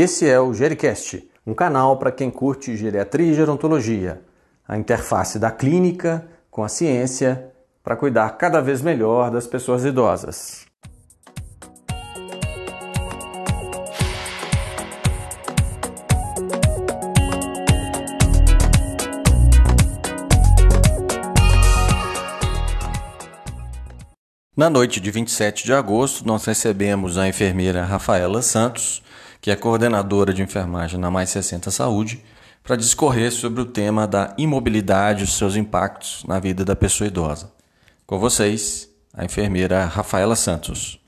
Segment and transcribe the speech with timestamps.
[0.00, 4.22] Esse é o Gericast, um canal para quem curte geriatria e gerontologia,
[4.68, 7.50] a interface da clínica com a ciência
[7.82, 10.64] para cuidar cada vez melhor das pessoas idosas.
[24.56, 29.02] Na noite de 27 de agosto, nós recebemos a enfermeira Rafaela Santos,
[29.40, 32.22] que é coordenadora de enfermagem na Mais 60 Saúde,
[32.62, 37.08] para discorrer sobre o tema da imobilidade e os seus impactos na vida da pessoa
[37.08, 37.50] idosa.
[38.06, 41.00] Com vocês, a enfermeira Rafaela Santos.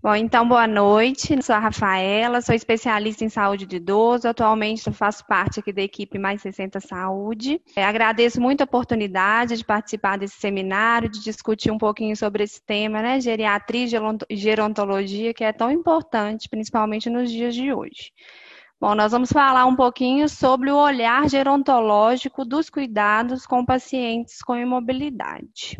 [0.00, 1.42] Bom, então, boa noite.
[1.42, 4.28] Sou a Rafaela, sou especialista em saúde de idoso.
[4.28, 7.60] Atualmente, faço parte aqui da equipe Mais 60 Saúde.
[7.74, 12.62] É, agradeço muito a oportunidade de participar desse seminário, de discutir um pouquinho sobre esse
[12.64, 13.20] tema, né?
[13.20, 13.88] Geriatria
[14.30, 18.12] e gerontologia, que é tão importante, principalmente nos dias de hoje.
[18.80, 24.56] Bom, nós vamos falar um pouquinho sobre o olhar gerontológico dos cuidados com pacientes com
[24.56, 25.76] imobilidade.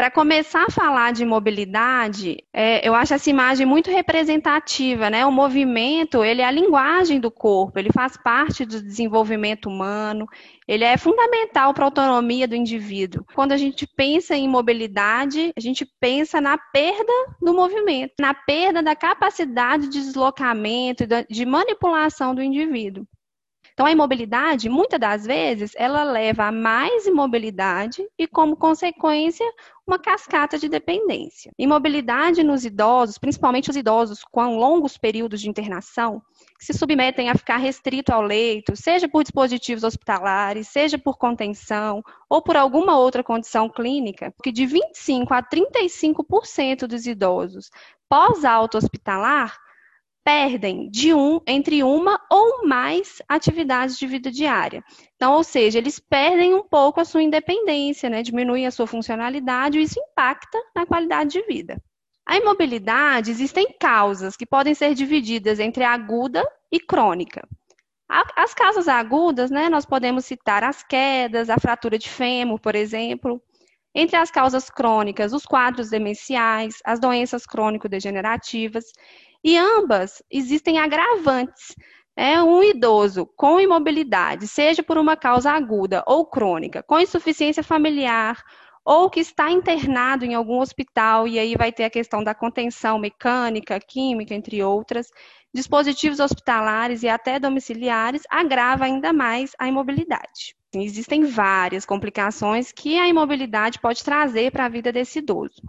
[0.00, 5.26] Para começar a falar de mobilidade, é, eu acho essa imagem muito representativa, né?
[5.26, 10.26] O movimento, ele é a linguagem do corpo, ele faz parte do desenvolvimento humano,
[10.66, 13.26] ele é fundamental para a autonomia do indivíduo.
[13.34, 18.82] Quando a gente pensa em mobilidade, a gente pensa na perda do movimento, na perda
[18.82, 23.06] da capacidade de deslocamento, de manipulação do indivíduo.
[23.80, 29.50] Então, a imobilidade, muitas das vezes, ela leva a mais imobilidade e, como consequência,
[29.86, 31.50] uma cascata de dependência.
[31.58, 36.20] Imobilidade nos idosos, principalmente os idosos com longos períodos de internação,
[36.58, 42.02] que se submetem a ficar restrito ao leito, seja por dispositivos hospitalares, seja por contenção
[42.28, 47.70] ou por alguma outra condição clínica, que de 25 a 35% dos idosos
[48.10, 49.56] pós-alto hospitalar
[50.24, 54.84] perdem de um entre uma ou mais atividades de vida diária.
[55.16, 58.22] Então, ou seja, eles perdem um pouco a sua independência, né?
[58.22, 61.80] diminuem a sua funcionalidade e isso impacta na qualidade de vida.
[62.26, 67.46] A imobilidade existem causas que podem ser divididas entre aguda e crônica.
[68.36, 73.40] As causas agudas, né, nós podemos citar as quedas, a fratura de fêmur, por exemplo.
[73.94, 78.84] Entre as causas crônicas, os quadros demenciais, as doenças crônico-degenerativas
[79.42, 81.74] e ambas existem agravantes.
[82.16, 88.42] É um idoso com imobilidade, seja por uma causa aguda ou crônica, com insuficiência familiar,
[88.84, 92.98] ou que está internado em algum hospital, e aí vai ter a questão da contenção
[92.98, 95.10] mecânica, química, entre outras,
[95.54, 100.54] dispositivos hospitalares e até domiciliares, agrava ainda mais a imobilidade.
[100.74, 105.60] Existem várias complicações que a imobilidade pode trazer para a vida desse idoso.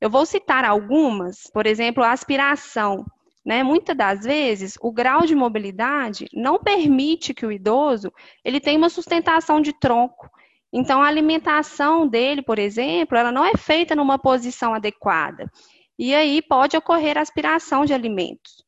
[0.00, 3.04] Eu vou citar algumas, por exemplo, a aspiração.
[3.44, 3.62] Né?
[3.62, 8.12] Muitas das vezes, o grau de mobilidade não permite que o idoso
[8.44, 10.28] ele tenha uma sustentação de tronco.
[10.72, 15.50] Então, a alimentação dele, por exemplo, ela não é feita numa posição adequada.
[15.98, 18.66] E aí pode ocorrer aspiração de alimentos.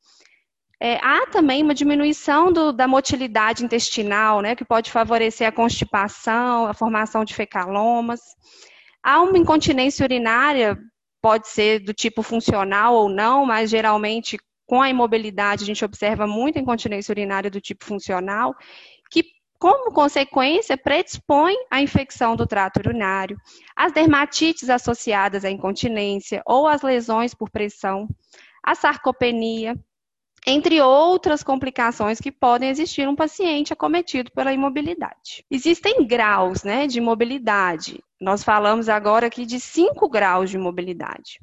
[0.80, 6.66] É, há também uma diminuição do, da motilidade intestinal, né, que pode favorecer a constipação,
[6.66, 8.20] a formação de fecalomas.
[9.02, 10.78] Há uma incontinência urinária
[11.20, 16.26] pode ser do tipo funcional ou não, mas geralmente com a imobilidade a gente observa
[16.26, 18.54] muita incontinência urinária do tipo funcional,
[19.10, 19.24] que
[19.58, 23.36] como consequência predispõe à infecção do trato urinário,
[23.74, 28.06] as dermatites associadas à incontinência ou as lesões por pressão,
[28.62, 29.74] a sarcopenia,
[30.48, 35.44] entre outras complicações que podem existir um paciente acometido pela imobilidade.
[35.50, 38.02] Existem graus né, de mobilidade.
[38.18, 41.38] Nós falamos agora aqui de cinco graus de mobilidade.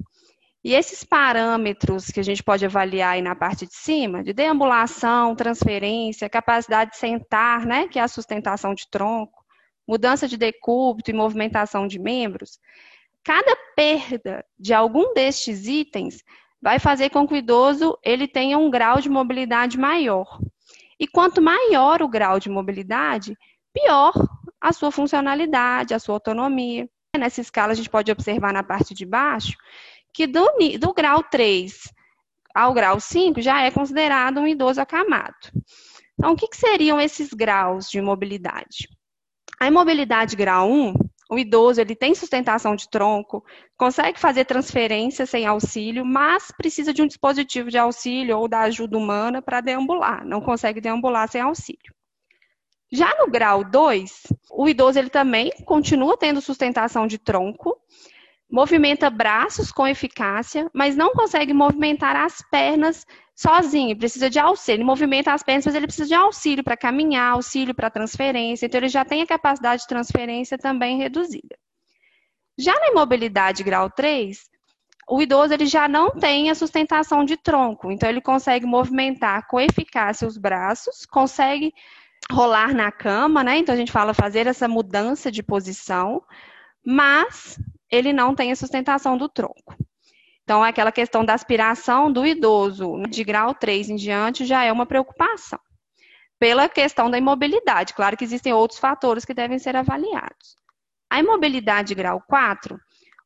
[0.63, 5.35] E esses parâmetros que a gente pode avaliar aí na parte de cima, de deambulação,
[5.35, 9.45] transferência, capacidade de sentar, né, que é a sustentação de tronco,
[9.87, 12.59] mudança de decúbito e movimentação de membros,
[13.23, 16.23] cada perda de algum destes itens
[16.65, 20.39] vai fazer com que o idoso ele tenha um grau de mobilidade maior.
[20.99, 23.37] E quanto maior o grau de mobilidade,
[23.71, 24.11] pior
[24.59, 26.89] a sua funcionalidade, a sua autonomia.
[27.15, 29.55] Nessa escala, a gente pode observar na parte de baixo
[30.11, 30.43] que do,
[30.79, 31.93] do grau 3
[32.51, 35.35] ao grau 5 já é considerado um idoso acamado.
[36.17, 38.89] Então, o que, que seriam esses graus de mobilidade?
[39.59, 40.95] A imobilidade grau 1
[41.29, 43.43] o idoso ele tem sustentação de tronco,
[43.77, 48.97] consegue fazer transferência sem auxílio, mas precisa de um dispositivo de auxílio ou da ajuda
[48.97, 51.93] humana para deambular, não consegue deambular sem auxílio.
[52.91, 57.75] Já no grau 2, o idoso ele também continua tendo sustentação de tronco,
[58.55, 63.05] movimenta braços com eficácia, mas não consegue movimentar as pernas
[63.35, 64.77] sozinho, precisa de auxílio.
[64.77, 68.65] Ele movimenta as pernas, mas ele precisa de auxílio para caminhar, auxílio para transferência.
[68.65, 71.57] Então, ele já tem a capacidade de transferência também reduzida.
[72.57, 74.39] Já na imobilidade grau 3,
[75.09, 79.59] o idoso ele já não tem a sustentação de tronco, então ele consegue movimentar com
[79.59, 81.73] eficácia os braços, consegue
[82.31, 83.57] rolar na cama, né?
[83.57, 86.23] Então a gente fala fazer essa mudança de posição,
[86.85, 87.59] mas
[87.95, 89.75] ele não tem a sustentação do tronco.
[90.43, 94.85] Então, aquela questão da aspiração do idoso de grau 3 em diante já é uma
[94.85, 95.59] preocupação.
[96.37, 100.55] Pela questão da imobilidade, claro que existem outros fatores que devem ser avaliados.
[101.09, 102.79] A imobilidade grau 4,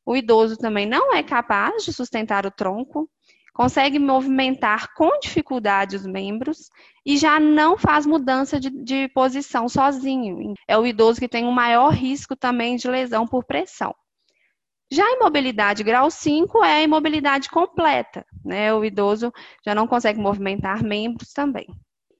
[0.06, 3.10] o idoso também não é capaz de sustentar o tronco,
[3.52, 6.70] consegue movimentar com dificuldade os membros
[7.04, 10.54] e já não faz mudança de, de, posição sozinho.
[10.66, 13.94] É o idoso que tem um maior risco também de lesão por pressão.
[14.92, 18.74] Já a imobilidade grau 5 é a imobilidade completa, né?
[18.74, 19.32] O idoso
[19.64, 21.66] já não consegue movimentar membros também.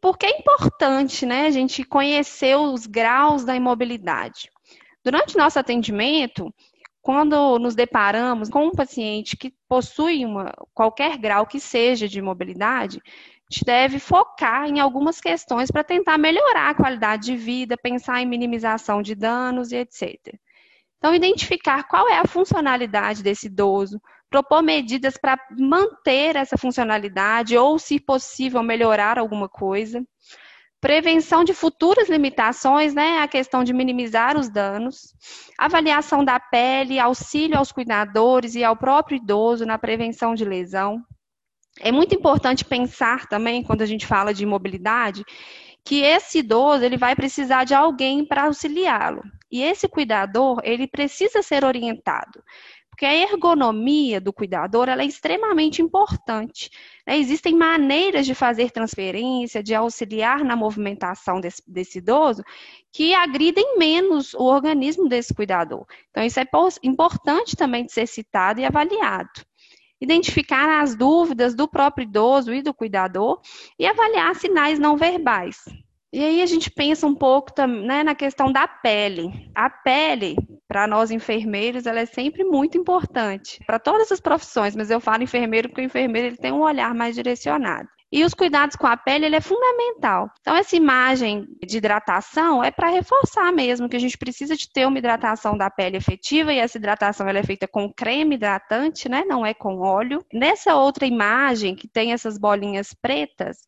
[0.00, 4.48] Porque é importante, né, a gente conhecer os graus da imobilidade.
[5.04, 6.52] Durante nosso atendimento,
[7.02, 12.98] quando nos deparamos com um paciente que possui uma, qualquer grau que seja de imobilidade,
[13.04, 18.22] a gente deve focar em algumas questões para tentar melhorar a qualidade de vida, pensar
[18.22, 20.38] em minimização de danos e etc.
[21.00, 23.98] Então, identificar qual é a funcionalidade desse idoso,
[24.28, 30.04] propor medidas para manter essa funcionalidade ou, se possível, melhorar alguma coisa.
[30.78, 33.20] Prevenção de futuras limitações, né?
[33.20, 35.14] A questão de minimizar os danos.
[35.58, 41.02] Avaliação da pele, auxílio aos cuidadores e ao próprio idoso na prevenção de lesão.
[41.80, 45.24] É muito importante pensar também, quando a gente fala de mobilidade,
[45.82, 49.22] que esse idoso ele vai precisar de alguém para auxiliá-lo.
[49.50, 52.42] E esse cuidador, ele precisa ser orientado.
[52.90, 56.70] Porque a ergonomia do cuidador é extremamente importante.
[57.06, 57.16] Né?
[57.18, 62.42] Existem maneiras de fazer transferência, de auxiliar na movimentação desse, desse idoso,
[62.92, 65.86] que agridem menos o organismo desse cuidador.
[66.10, 66.46] Então, isso é
[66.82, 69.30] importante também de ser citado e avaliado
[70.00, 73.40] identificar as dúvidas do próprio idoso e do cuidador
[73.78, 75.58] e avaliar sinais não verbais.
[76.12, 79.50] E aí a gente pensa um pouco né, na questão da pele.
[79.54, 80.36] A pele,
[80.66, 83.62] para nós enfermeiros, ela é sempre muito importante.
[83.64, 86.92] Para todas as profissões, mas eu falo enfermeiro porque o enfermeiro ele tem um olhar
[86.94, 87.88] mais direcionado.
[88.12, 90.28] E os cuidados com a pele, ele é fundamental.
[90.40, 94.84] Então, essa imagem de hidratação é para reforçar mesmo que a gente precisa de ter
[94.84, 99.22] uma hidratação da pele efetiva, e essa hidratação ela é feita com creme hidratante, né?
[99.24, 100.24] Não é com óleo.
[100.32, 103.58] Nessa outra imagem, que tem essas bolinhas pretas,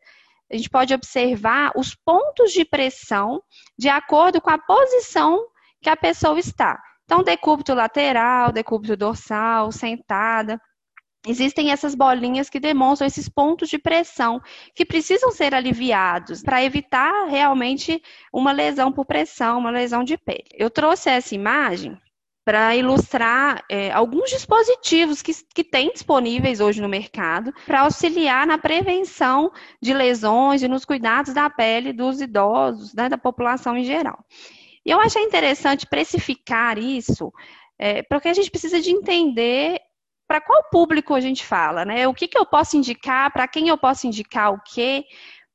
[0.52, 3.42] a gente pode observar os pontos de pressão
[3.78, 5.46] de acordo com a posição
[5.80, 6.78] que a pessoa está.
[7.04, 10.60] Então, decúbito lateral, decúbito dorsal, sentada.
[11.26, 14.40] Existem essas bolinhas que demonstram esses pontos de pressão
[14.74, 18.02] que precisam ser aliviados para evitar realmente
[18.32, 20.48] uma lesão por pressão, uma lesão de pele.
[20.52, 21.96] Eu trouxe essa imagem
[22.44, 28.58] para ilustrar é, alguns dispositivos que, que tem disponíveis hoje no mercado para auxiliar na
[28.58, 34.24] prevenção de lesões e nos cuidados da pele dos idosos, né, da população em geral.
[34.84, 37.32] E eu achei interessante precificar isso,
[37.78, 39.80] é, porque a gente precisa de entender
[40.26, 42.08] para qual público a gente fala, né?
[42.08, 45.04] O que, que eu posso indicar, para quem eu posso indicar o quê,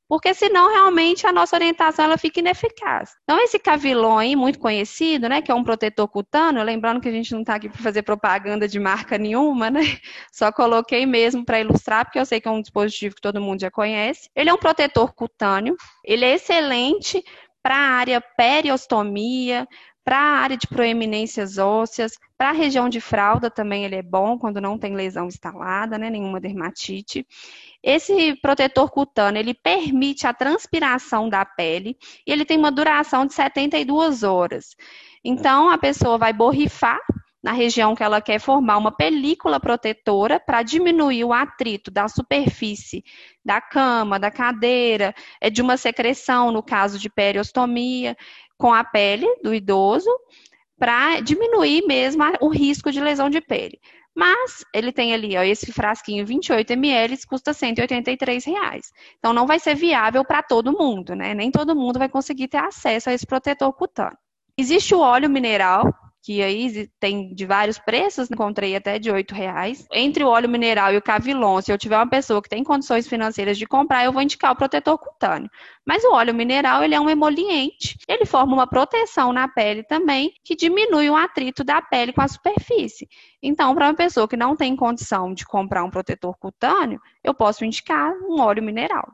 [0.08, 3.12] porque senão realmente a nossa orientação ela fica ineficaz.
[3.24, 7.12] Então esse Cavilon aí, muito conhecido, né, que é um protetor cutâneo, lembrando que a
[7.12, 9.82] gente não está aqui para fazer propaganda de marca nenhuma, né,
[10.32, 13.62] só coloquei mesmo para ilustrar, porque eu sei que é um dispositivo que todo mundo
[13.62, 14.30] já conhece.
[14.36, 17.24] Ele é um protetor cutâneo, ele é excelente
[17.62, 19.68] para a área periostomia,
[20.08, 24.40] para a área de proeminências ósseas, para a região de fralda também ele é bom
[24.40, 27.28] quando não tem lesão instalada, né, nenhuma dermatite.
[27.84, 33.34] Esse protetor cutâneo, ele permite a transpiração da pele e ele tem uma duração de
[33.34, 34.78] 72 horas.
[35.26, 37.02] Então, a pessoa vai borrifar
[37.44, 43.04] na região que ela quer formar uma película protetora para diminuir o atrito da superfície
[43.44, 48.18] da cama, da cadeira, é de uma secreção, no caso de periostomia
[48.58, 50.10] com a pele do idoso
[50.78, 53.80] para diminuir mesmo o risco de lesão de pele.
[54.16, 58.92] Mas ele tem ali, ó, esse frasquinho 28 ml custa 183 reais.
[59.20, 61.36] Então não vai ser viável para todo mundo, né?
[61.36, 64.18] Nem todo mundo vai conseguir ter acesso a esse protetor cutâneo.
[64.58, 65.94] Existe o óleo mineral,
[66.28, 69.88] que aí tem de vários preços, encontrei até de oito reais.
[69.94, 73.08] Entre o óleo mineral e o Cavilon, se eu tiver uma pessoa que tem condições
[73.08, 75.50] financeiras de comprar, eu vou indicar o protetor cutâneo.
[75.86, 80.34] Mas o óleo mineral, ele é um emoliente, ele forma uma proteção na pele também,
[80.44, 83.08] que diminui o atrito da pele com a superfície.
[83.42, 87.64] Então, para uma pessoa que não tem condição de comprar um protetor cutâneo, eu posso
[87.64, 89.08] indicar um óleo mineral.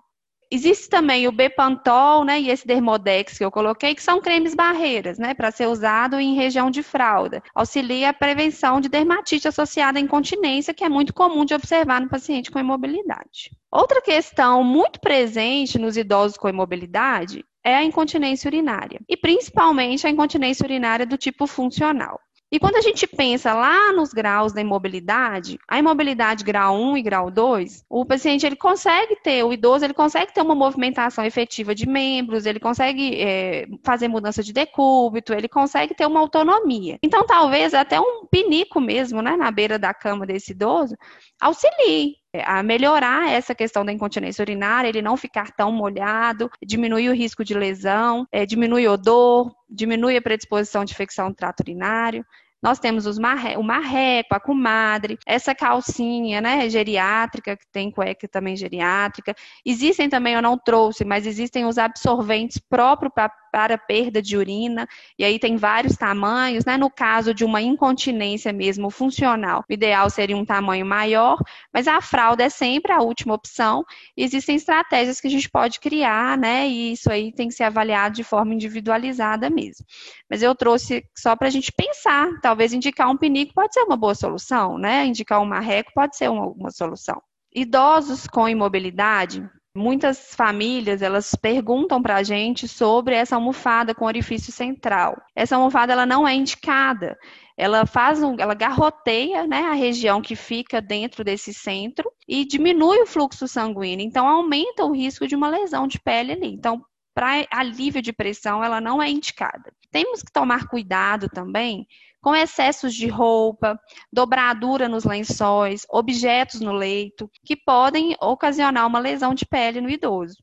[0.52, 5.18] Existe também o Bepantol, né, e esse Dermodex que eu coloquei, que são cremes barreiras,
[5.18, 7.42] né, para ser usado em região de fralda.
[7.56, 12.10] Auxilia a prevenção de dermatite associada à incontinência, que é muito comum de observar no
[12.10, 13.52] paciente com imobilidade.
[13.72, 20.10] Outra questão muito presente nos idosos com imobilidade é a incontinência urinária, e principalmente a
[20.10, 22.20] incontinência urinária do tipo funcional.
[22.54, 27.02] E quando a gente pensa lá nos graus da imobilidade, a imobilidade grau 1 e
[27.02, 31.74] grau 2, o paciente ele consegue ter, o idoso ele consegue ter uma movimentação efetiva
[31.74, 37.00] de membros, ele consegue é, fazer mudança de decúbito, ele consegue ter uma autonomia.
[37.02, 40.96] Então, talvez até um pinico mesmo, né, na beira da cama desse idoso,
[41.42, 47.14] auxilie a melhorar essa questão da incontinência urinária, ele não ficar tão molhado, diminui o
[47.14, 52.26] risco de lesão, é, diminui o odor, diminui a predisposição de infecção do trato urinário.
[52.64, 58.26] Nós temos os marre, o marreco, a comadre, essa calcinha, né, geriátrica, que tem cueca
[58.26, 59.36] também geriátrica.
[59.66, 64.88] Existem também, eu não trouxe, mas existem os absorventes próprios para para perda de urina,
[65.18, 66.76] e aí tem vários tamanhos, né?
[66.76, 71.38] No caso de uma incontinência mesmo funcional, o ideal seria um tamanho maior,
[71.72, 73.86] mas a fralda é sempre a última opção.
[74.18, 76.68] Existem estratégias que a gente pode criar, né?
[76.68, 79.86] E isso aí tem que ser avaliado de forma individualizada mesmo.
[80.28, 83.96] Mas eu trouxe só para a gente pensar, talvez indicar um pinico pode ser uma
[83.96, 85.06] boa solução, né?
[85.06, 87.22] Indicar um marreco pode ser uma, uma solução.
[87.54, 94.52] Idosos com imobilidade, Muitas famílias, elas perguntam para a gente sobre essa almofada com orifício
[94.52, 95.20] central.
[95.36, 97.18] Essa almofada, ela não é indicada.
[97.58, 103.00] Ela faz um, ela garroteia, né, a região que fica dentro desse centro e diminui
[103.02, 104.06] o fluxo sanguíneo.
[104.06, 106.54] Então, aumenta o risco de uma lesão de pele ali.
[106.54, 109.74] Então, para alívio de pressão, ela não é indicada.
[109.92, 111.88] Temos que tomar cuidado também
[112.24, 113.78] com excessos de roupa,
[114.12, 120.38] dobradura nos lençóis, objetos no leito, que podem ocasionar uma lesão de pele no idoso.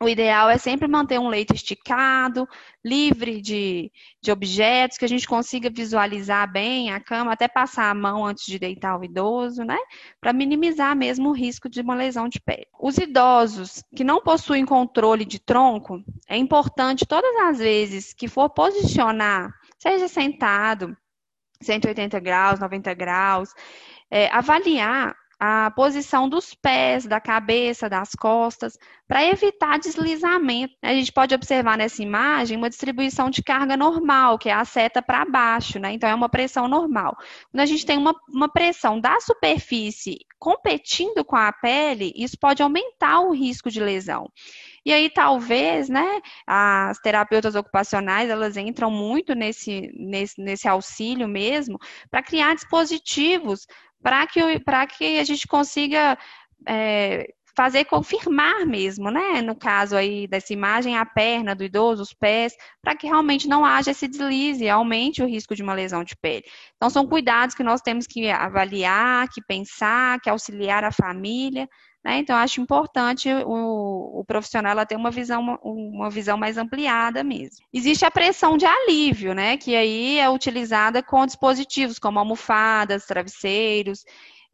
[0.00, 2.46] O ideal é sempre manter um leito esticado,
[2.84, 7.94] livre de, de objetos, que a gente consiga visualizar bem a cama, até passar a
[7.94, 9.78] mão antes de deitar o idoso, né?
[10.20, 12.66] Para minimizar mesmo o risco de uma lesão de pele.
[12.78, 18.50] Os idosos que não possuem controle de tronco, é importante todas as vezes que for
[18.50, 19.50] posicionar
[19.86, 20.96] seja sentado,
[21.62, 23.50] 180 graus, 90 graus,
[24.10, 30.74] é, avaliar a posição dos pés, da cabeça, das costas, para evitar deslizamento.
[30.82, 35.02] A gente pode observar nessa imagem uma distribuição de carga normal, que é a seta
[35.02, 35.92] para baixo, né?
[35.92, 37.14] Então é uma pressão normal.
[37.50, 42.62] Quando a gente tem uma, uma pressão da superfície competindo com a pele, isso pode
[42.62, 44.30] aumentar o risco de lesão.
[44.86, 51.76] E aí, talvez, né, as terapeutas ocupacionais, elas entram muito nesse, nesse, nesse auxílio mesmo,
[52.08, 53.66] para criar dispositivos
[54.00, 54.40] para que,
[54.96, 56.16] que a gente consiga
[56.68, 59.40] é, fazer confirmar mesmo, né?
[59.40, 63.64] No caso aí dessa imagem, a perna do idoso, os pés, para que realmente não
[63.64, 66.44] haja esse deslize, aumente o risco de uma lesão de pele.
[66.76, 71.66] Então, são cuidados que nós temos que avaliar, que pensar, que auxiliar a família
[72.06, 72.18] né?
[72.18, 77.66] Então, acho importante o, o profissional ter uma visão, uma, uma visão mais ampliada mesmo.
[77.72, 79.56] Existe a pressão de alívio, né?
[79.56, 84.04] Que aí é utilizada com dispositivos como almofadas, travesseiros.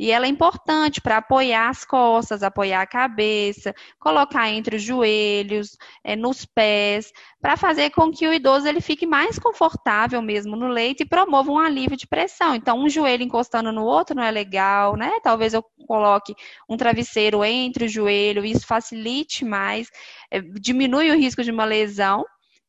[0.03, 5.79] E ela é importante para apoiar as costas, apoiar a cabeça, colocar entre os joelhos,
[6.03, 10.67] é, nos pés, para fazer com que o idoso ele fique mais confortável mesmo no
[10.67, 12.53] leito e promova um alívio de pressão.
[12.53, 15.21] Então, um joelho encostando no outro não é legal, né?
[15.23, 16.35] Talvez eu coloque
[16.69, 19.89] um travesseiro entre o joelho, isso facilite mais,
[20.33, 22.25] é, diminui o risco de uma lesão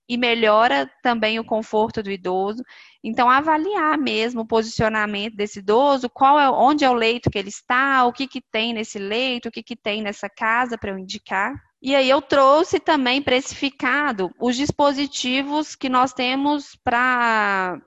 [0.07, 2.63] e melhora também o conforto do idoso.
[3.03, 7.49] Então, avaliar mesmo o posicionamento desse idoso, qual é, onde é o leito que ele
[7.49, 10.97] está, o que, que tem nesse leito, o que, que tem nessa casa para eu
[10.97, 11.53] indicar.
[11.81, 17.77] E aí eu trouxe também precificado os dispositivos que nós temos para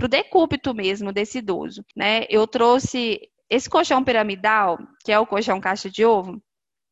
[0.00, 1.84] o decúbito mesmo desse idoso.
[1.96, 2.24] Né?
[2.28, 6.40] Eu trouxe esse colchão piramidal, que é o colchão caixa de ovo,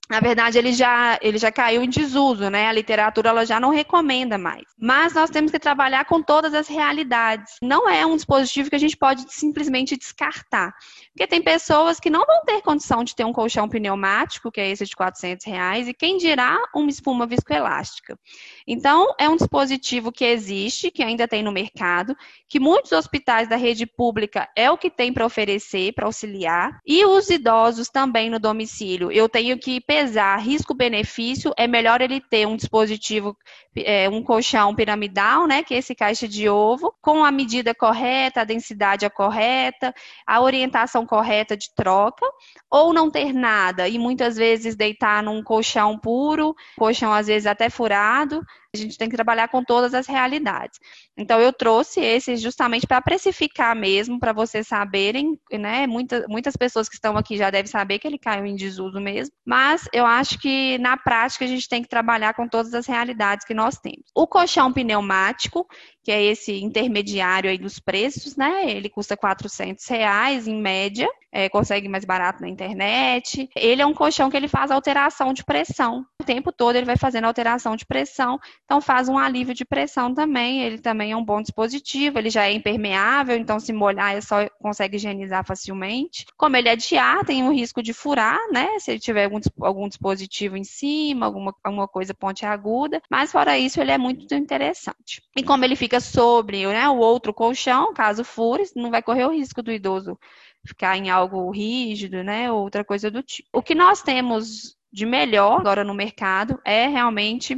[0.09, 2.67] na verdade, ele já, ele já caiu em desuso, né?
[2.67, 4.65] A literatura ela já não recomenda mais.
[4.81, 7.57] Mas nós temos que trabalhar com todas as realidades.
[7.63, 10.73] Não é um dispositivo que a gente pode simplesmente descartar.
[11.11, 14.71] Porque tem pessoas que não vão ter condição de ter um colchão pneumático, que é
[14.71, 18.19] esse de 400 reais, e quem dirá uma espuma viscoelástica.
[18.67, 22.17] Então, é um dispositivo que existe, que ainda tem no mercado,
[22.49, 27.05] que muitos hospitais da rede pública é o que tem para oferecer, para auxiliar, e
[27.05, 29.13] os idosos também no domicílio.
[29.13, 33.37] Eu tenho que pesar risco-benefício, é melhor ele ter um dispositivo,
[33.77, 38.43] é, um colchão piramidal, né, que é esse caixa de ovo, com a medida correta,
[38.43, 39.93] a densidade correta,
[40.25, 42.25] a orientação correta de troca,
[42.71, 47.69] ou não ter nada e muitas vezes deitar num colchão puro, colchão às vezes até
[47.69, 48.41] furado,
[48.75, 50.79] a gente tem que trabalhar com todas as realidades.
[51.17, 55.87] Então, eu trouxe esses justamente para precificar mesmo, para vocês saberem, né?
[55.87, 59.35] Muitas, muitas pessoas que estão aqui já devem saber que ele caiu em desuso mesmo,
[59.45, 63.47] mas eu acho que na prática a gente tem que trabalhar com todas as realidades
[63.47, 64.05] que nós temos.
[64.15, 65.67] O colchão pneumático,
[66.05, 68.71] que é esse intermediário aí dos preços, né?
[68.71, 73.49] Ele custa 400 reais em média, é, consegue mais barato na internet.
[73.57, 76.05] Ele é um colchão que ele faz alteração de pressão.
[76.29, 80.61] Tempo todo ele vai fazendo alteração de pressão, então faz um alívio de pressão também.
[80.61, 84.47] Ele também é um bom dispositivo, ele já é impermeável, então se molhar ele só
[84.61, 86.27] consegue higienizar facilmente.
[86.37, 88.79] Como ele é de ar, tem o risco de furar, né?
[88.79, 93.57] Se ele tiver algum, algum dispositivo em cima, alguma, alguma coisa ponte aguda, mas fora
[93.57, 95.23] isso ele é muito interessante.
[95.35, 99.33] E como ele fica sobre né, o outro colchão, caso fure, não vai correr o
[99.33, 100.19] risco do idoso
[100.67, 102.53] ficar em algo rígido, né?
[102.53, 103.49] Outra coisa do tipo.
[103.51, 107.57] O que nós temos de melhor agora no mercado é realmente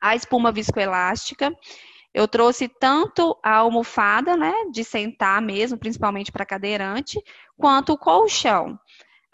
[0.00, 1.52] a espuma viscoelástica.
[2.12, 7.20] Eu trouxe tanto a almofada, né, de sentar mesmo, principalmente para cadeirante,
[7.56, 8.78] quanto o colchão.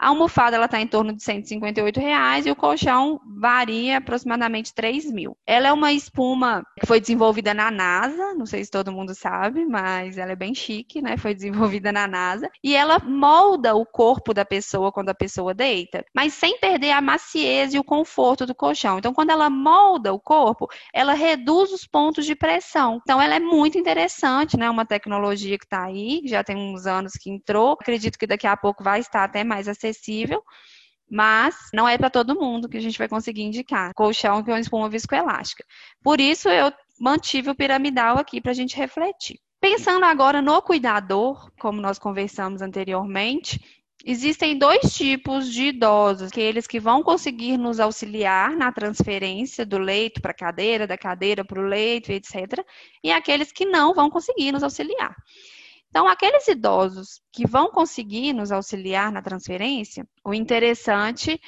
[0.03, 5.09] A almofada ela está em torno de 158 reais e o colchão varia aproximadamente 3
[5.09, 5.37] mil.
[5.47, 9.65] Ela é uma espuma que foi desenvolvida na NASA, não sei se todo mundo sabe,
[9.65, 11.15] mas ela é bem chique, né?
[11.15, 16.03] Foi desenvolvida na NASA e ela molda o corpo da pessoa quando a pessoa deita,
[16.13, 18.97] mas sem perder a maciez e o conforto do colchão.
[18.97, 22.99] Então, quando ela molda o corpo, ela reduz os pontos de pressão.
[23.03, 24.69] Então, ela é muito interessante, né?
[24.69, 27.77] Uma tecnologia que está aí, já tem uns anos que entrou.
[27.79, 30.43] Acredito que daqui a pouco vai estar até mais acessível acessível,
[31.09, 33.93] mas não é para todo mundo que a gente vai conseguir indicar.
[33.93, 35.63] Colchão que é uma espuma viscoelástica.
[36.03, 39.39] Por isso eu mantive o piramidal aqui para a gente refletir.
[39.61, 43.59] Pensando agora no cuidador, como nós conversamos anteriormente,
[44.05, 50.21] Existem dois tipos de idosos, aqueles que vão conseguir nos auxiliar na transferência do leito
[50.21, 52.65] para a cadeira, da cadeira para o leito, etc.
[53.01, 55.15] E aqueles que não vão conseguir nos auxiliar.
[55.93, 61.39] Então, aqueles idosos que vão conseguir nos auxiliar na transferência, o interessante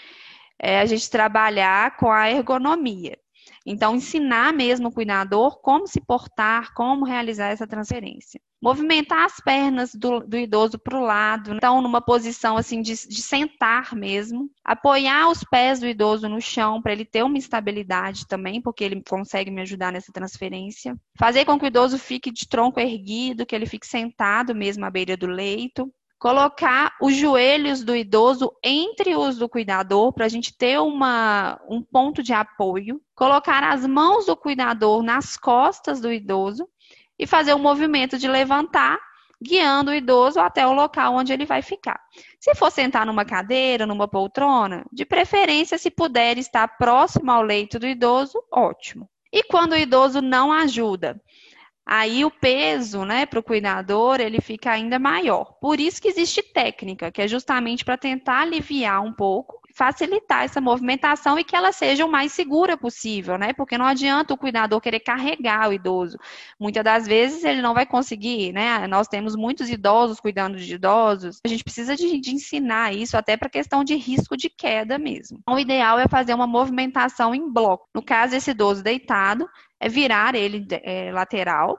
[0.60, 3.17] é a gente trabalhar com a ergonomia.
[3.65, 8.39] Então, ensinar mesmo o cuidador como se portar, como realizar essa transferência.
[8.62, 13.21] Movimentar as pernas do, do idoso para o lado, então, numa posição assim de, de
[13.21, 14.49] sentar mesmo.
[14.63, 19.01] Apoiar os pés do idoso no chão para ele ter uma estabilidade também, porque ele
[19.08, 20.95] consegue me ajudar nessa transferência.
[21.17, 24.91] Fazer com que o idoso fique de tronco erguido, que ele fique sentado mesmo à
[24.91, 30.56] beira do leito colocar os joelhos do idoso entre os do cuidador para a gente
[30.58, 36.67] ter uma, um ponto de apoio, colocar as mãos do cuidador nas costas do idoso
[37.17, 38.97] e fazer o um movimento de levantar,
[39.41, 41.99] guiando o idoso até o local onde ele vai ficar.
[42.39, 47.78] Se for sentar numa cadeira, numa poltrona, de preferência, se puder estar próximo ao leito
[47.78, 49.10] do idoso, ótimo.
[49.32, 51.21] E quando o idoso não ajuda,
[51.85, 55.53] aí o peso, né, para o cuidador, ele fica ainda maior.
[55.61, 60.61] Por isso que existe técnica, que é justamente para tentar aliviar um pouco, facilitar essa
[60.61, 63.51] movimentação e que ela seja o mais segura possível, né?
[63.51, 66.17] Porque não adianta o cuidador querer carregar o idoso.
[66.57, 68.88] Muitas das vezes ele não vai conseguir, né?
[68.88, 71.41] Nós temos muitos idosos cuidando de idosos.
[71.45, 75.39] A gente precisa de, de ensinar isso até para questão de risco de queda mesmo.
[75.41, 77.89] Então, o ideal é fazer uma movimentação em bloco.
[77.93, 79.45] No caso, esse idoso deitado,
[79.77, 81.77] é virar ele é, lateral,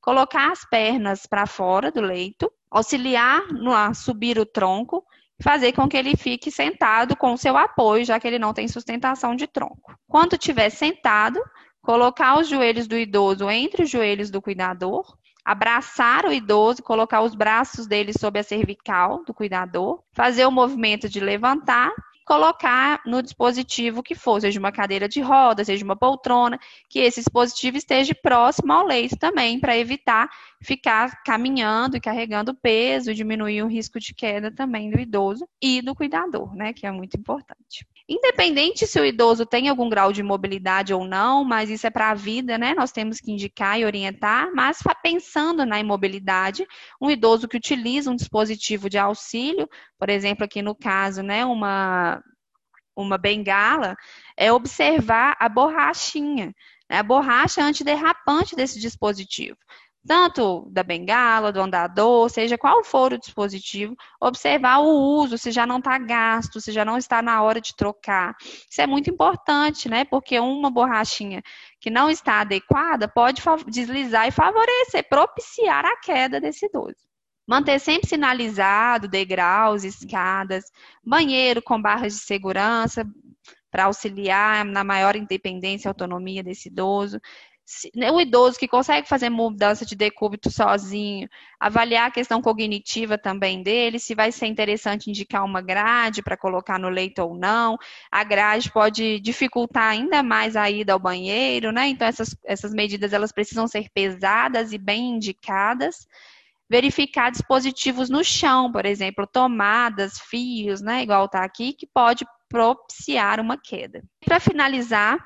[0.00, 5.04] colocar as pernas para fora do leito, auxiliar no, a subir o tronco,
[5.42, 9.34] fazer com que ele fique sentado com seu apoio, já que ele não tem sustentação
[9.34, 9.94] de tronco.
[10.08, 11.40] Quando estiver sentado,
[11.82, 17.34] colocar os joelhos do idoso entre os joelhos do cuidador, abraçar o idoso, colocar os
[17.34, 21.92] braços dele sob a cervical do cuidador, fazer o movimento de levantar
[22.26, 26.58] colocar no dispositivo que for, seja uma cadeira de roda, seja uma poltrona,
[26.90, 30.28] que esse dispositivo esteja próximo ao leito também, para evitar
[30.60, 35.94] ficar caminhando e carregando peso, diminuir o risco de queda também do idoso e do
[35.94, 37.86] cuidador, né, que é muito importante.
[38.08, 42.10] Independente se o idoso tem algum grau de mobilidade ou não, mas isso é para
[42.10, 42.72] a vida, né?
[42.72, 46.64] Nós temos que indicar e orientar, mas pensando na imobilidade,
[47.00, 52.22] um idoso que utiliza um dispositivo de auxílio, por exemplo, aqui no caso, né, uma,
[52.94, 53.96] uma bengala,
[54.36, 56.54] é observar a borrachinha,
[56.88, 59.58] né, a borracha antiderrapante desse dispositivo
[60.06, 64.88] tanto da bengala, do andador, seja qual for o dispositivo, observar o
[65.20, 68.36] uso, se já não está gasto, se já não está na hora de trocar.
[68.70, 70.04] Isso é muito importante, né?
[70.04, 71.42] Porque uma borrachinha
[71.80, 76.96] que não está adequada pode deslizar e favorecer, propiciar a queda desse idoso.
[77.46, 80.64] Manter sempre sinalizado degraus, escadas,
[81.04, 83.04] banheiro com barras de segurança
[83.70, 87.20] para auxiliar na maior independência e autonomia desse idoso
[88.12, 93.98] o idoso que consegue fazer mudança de decúbito sozinho, avaliar a questão cognitiva também dele,
[93.98, 97.76] se vai ser interessante indicar uma grade para colocar no leito ou não.
[98.10, 101.88] A grade pode dificultar ainda mais a ida ao banheiro, né?
[101.88, 106.06] Então essas, essas medidas elas precisam ser pesadas e bem indicadas.
[106.70, 111.02] Verificar dispositivos no chão, por exemplo, tomadas, fios, né?
[111.02, 114.04] Igual está aqui, que pode propiciar uma queda.
[114.24, 115.18] Para finalizar,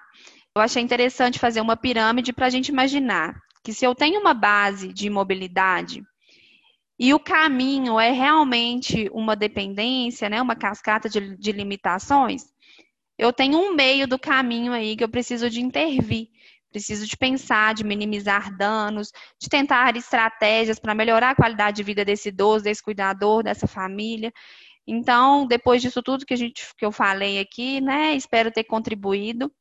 [0.57, 4.35] eu achei interessante fazer uma pirâmide para a gente imaginar que se eu tenho uma
[4.35, 6.03] base de mobilidade
[6.99, 12.45] e o caminho é realmente uma dependência, né, uma cascata de, de limitações,
[13.17, 16.29] eu tenho um meio do caminho aí que eu preciso de intervir.
[16.71, 19.11] Preciso de pensar, de minimizar danos,
[19.41, 24.33] de tentar estratégias para melhorar a qualidade de vida desse idoso, desse cuidador, dessa família.
[24.87, 29.53] Então, depois disso tudo que, a gente, que eu falei aqui, né, espero ter contribuído.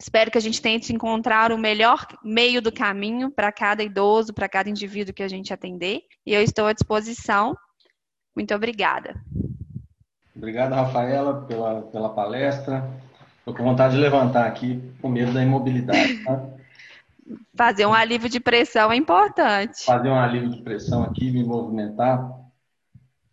[0.00, 4.48] Espero que a gente tente encontrar o melhor meio do caminho para cada idoso, para
[4.48, 6.00] cada indivíduo que a gente atender.
[6.26, 7.56] E eu estou à disposição.
[8.34, 9.22] Muito obrigada.
[10.34, 12.90] Obrigado, Rafaela, pela, pela palestra.
[13.38, 16.24] Estou com vontade de levantar aqui com medo da imobilidade.
[16.24, 16.48] Tá?
[17.56, 19.84] Fazer um alívio de pressão é importante.
[19.84, 22.28] Fazer um alívio de pressão aqui, me movimentar.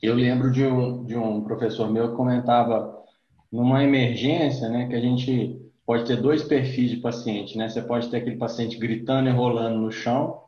[0.01, 3.03] Eu lembro de um, de um professor meu que comentava
[3.51, 7.67] numa emergência, né, que a gente pode ter dois perfis de paciente, né?
[7.67, 10.43] Você pode ter aquele paciente gritando e rolando no chão,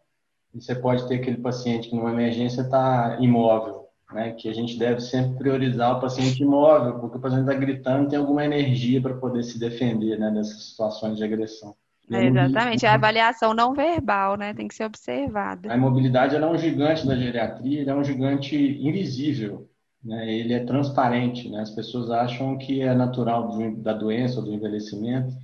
[0.54, 4.34] e você pode ter aquele paciente que numa emergência está imóvel, né?
[4.34, 8.20] Que a gente deve sempre priorizar o paciente imóvel, porque o paciente está gritando tem
[8.20, 10.30] alguma energia para poder se defender, né?
[10.30, 11.74] Dessas situações de agressão.
[12.12, 14.54] É, exatamente, é a avaliação não verbal, né?
[14.54, 15.74] Tem que ser observada.
[15.74, 19.68] A imobilidade é um gigante da geriatria, é um gigante invisível,
[20.04, 20.32] né?
[20.32, 21.50] ele é transparente.
[21.50, 21.62] Né?
[21.62, 25.36] As pessoas acham que é natural do, da doença ou do envelhecimento,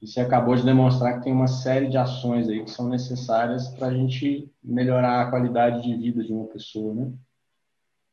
[0.00, 3.68] e você acabou de demonstrar que tem uma série de ações aí que são necessárias
[3.68, 7.12] para a gente melhorar a qualidade de vida de uma pessoa, né?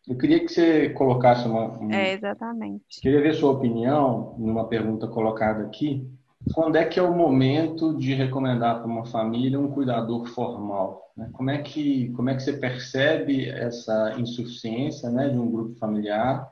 [0.07, 1.79] Eu queria que você colocasse uma.
[1.79, 1.91] Um...
[1.91, 2.99] É, exatamente.
[3.01, 6.09] Queria ver sua opinião numa pergunta colocada aqui.
[6.51, 11.11] Quando é que é o momento de recomendar para uma família um cuidador formal?
[11.15, 11.29] Né?
[11.31, 16.51] Como é que como é que você percebe essa insuficiência, né, de um grupo familiar?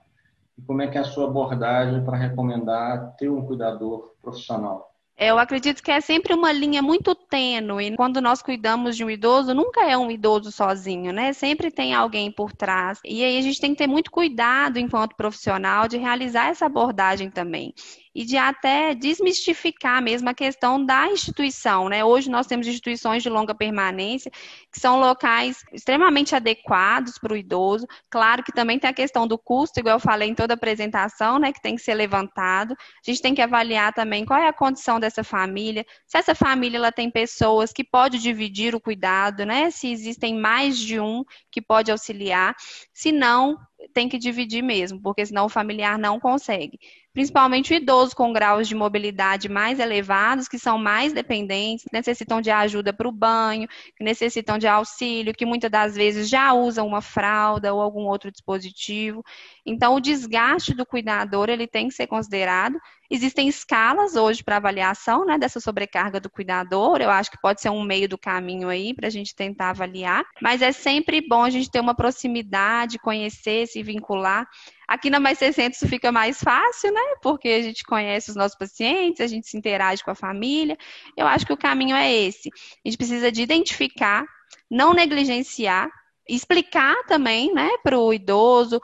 [0.57, 4.91] E como é que é a sua abordagem para recomendar ter um cuidador profissional?
[5.17, 7.95] Eu acredito que é sempre uma linha muito tênue.
[7.95, 11.31] Quando nós cuidamos de um idoso, nunca é um idoso sozinho, né?
[11.31, 12.99] Sempre tem alguém por trás.
[13.05, 17.29] E aí a gente tem que ter muito cuidado enquanto profissional de realizar essa abordagem
[17.29, 17.71] também
[18.13, 22.03] e de até desmistificar mesmo a questão da instituição, né?
[22.03, 24.31] Hoje nós temos instituições de longa permanência
[24.71, 27.87] que são locais extremamente adequados para o idoso.
[28.09, 31.39] Claro que também tem a questão do custo, igual eu falei em toda a apresentação,
[31.39, 31.53] né?
[31.53, 32.73] Que tem que ser levantado.
[32.73, 36.77] A gente tem que avaliar também qual é a condição dessa família, se essa família
[36.77, 39.71] ela tem pessoas que pode dividir o cuidado, né?
[39.71, 42.55] Se existem mais de um que pode auxiliar.
[42.93, 43.57] Se não,
[43.93, 46.79] tem que dividir mesmo, porque senão o familiar não consegue
[47.13, 52.49] principalmente o idoso com graus de mobilidade mais elevados, que são mais dependentes, necessitam de
[52.49, 57.01] ajuda para o banho, que necessitam de auxílio, que muitas das vezes já usam uma
[57.01, 59.23] fralda ou algum outro dispositivo.
[59.65, 62.79] Então, o desgaste do cuidador ele tem que ser considerado.
[63.09, 66.99] Existem escalas hoje para avaliação né, dessa sobrecarga do cuidador.
[67.01, 70.23] Eu acho que pode ser um meio do caminho aí para a gente tentar avaliar.
[70.41, 74.47] Mas é sempre bom a gente ter uma proximidade, conhecer, se vincular.
[74.87, 77.01] Aqui na Mais 600 fica mais fácil, né?
[77.21, 80.77] Porque a gente conhece os nossos pacientes, a gente se interage com a família.
[81.15, 82.49] Eu acho que o caminho é esse.
[82.49, 84.25] A gente precisa de identificar,
[84.69, 85.89] não negligenciar,
[86.27, 88.81] explicar também, né, para o idoso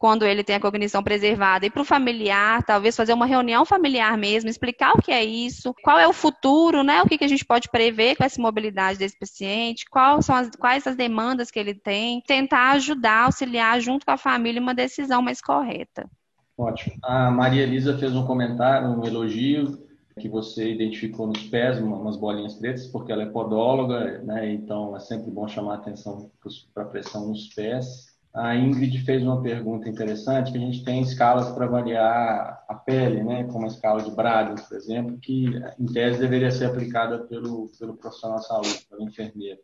[0.00, 4.16] quando ele tem a cognição preservada, e para o familiar, talvez fazer uma reunião familiar
[4.16, 7.02] mesmo, explicar o que é isso, qual é o futuro, né?
[7.02, 10.48] O que, que a gente pode prever com essa mobilidade desse paciente, quais são as,
[10.58, 15.20] quais as demandas que ele tem, tentar ajudar, auxiliar junto com a família uma decisão
[15.20, 16.08] mais correta.
[16.56, 16.96] Ótimo.
[17.02, 19.86] A Maria Elisa fez um comentário, um elogio
[20.18, 24.50] que você identificou nos pés, umas bolinhas pretas, porque ela é podóloga, né?
[24.50, 26.30] Então é sempre bom chamar atenção
[26.72, 28.09] para a pressão nos pés.
[28.32, 33.24] A Ingrid fez uma pergunta interessante, que a gente tem escalas para avaliar a pele,
[33.24, 33.44] né?
[33.44, 35.46] Como a escala de Braden, por exemplo, que
[35.78, 39.58] em tese deveria ser aplicada pelo, pelo profissional de saúde, pelo enfermeiro.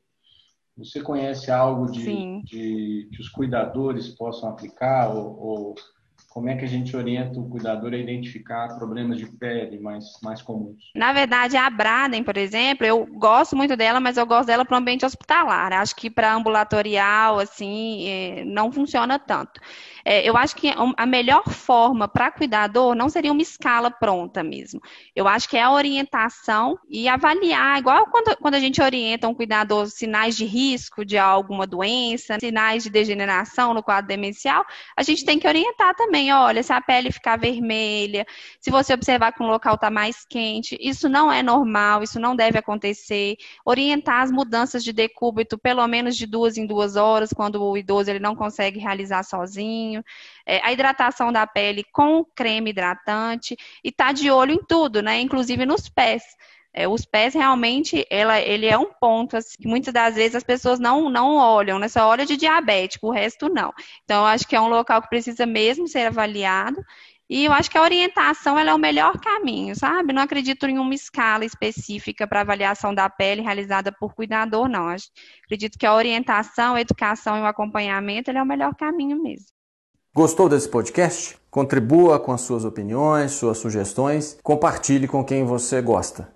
[0.77, 5.75] Você conhece algo de, de que os cuidadores possam aplicar ou, ou
[6.37, 10.43] como é que a gente orienta o cuidador a identificar problemas de pele mais, mais
[10.43, 10.93] comuns?
[10.95, 14.75] Na verdade, a Braden, por exemplo, eu gosto muito dela, mas eu gosto dela para
[14.75, 15.73] o ambiente hospitalar.
[15.73, 19.59] Acho que para ambulatorial, assim, é, não funciona tanto.
[20.05, 24.79] É, eu acho que a melhor forma para cuidador não seria uma escala pronta mesmo.
[25.17, 29.35] Eu acho que é a orientação e avaliar, igual quando, quando a gente orienta um
[29.35, 34.65] cuidador sinais de risco de alguma doença, sinais de degeneração no quadro demencial,
[34.97, 38.27] a gente tem que orientar também, olha, se a pele ficar vermelha,
[38.61, 42.37] se você observar que um local está mais quente, isso não é normal, isso não
[42.37, 43.37] deve acontecer.
[43.65, 48.11] Orientar as mudanças de decúbito pelo menos de duas em duas horas, quando o idoso
[48.11, 50.05] ele não consegue realizar sozinho
[50.47, 55.21] é, a hidratação da pele com creme hidratante e tá de olho em tudo, né?
[55.21, 56.23] Inclusive nos pés.
[56.77, 60.45] É, os pés realmente, ela, ele é um ponto assim, que muitas das vezes as
[60.45, 61.89] pessoas não, não olham, né?
[61.89, 63.73] Só olha de diabético, o resto não.
[64.05, 66.85] Então, eu acho que é um local que precisa mesmo ser avaliado
[67.29, 70.13] e eu acho que a orientação é o melhor caminho, sabe?
[70.13, 74.95] Não acredito em uma escala específica para avaliação da pele realizada por cuidador, não.
[75.45, 79.47] Acredito que a orientação, a educação e o acompanhamento é o melhor caminho mesmo.
[80.15, 81.37] Gostou desse podcast?
[81.51, 86.36] Contribua com as suas opiniões, suas sugestões, compartilhe com quem você gosta.